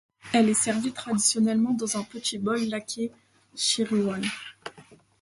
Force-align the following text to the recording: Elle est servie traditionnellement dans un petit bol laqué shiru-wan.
Elle 0.33 0.49
est 0.49 0.55
servie 0.55 0.93
traditionnellement 0.93 1.73
dans 1.75 1.95
un 1.95 2.01
petit 2.03 2.39
bol 2.39 2.59
laqué 2.69 3.11
shiru-wan. 3.55 4.23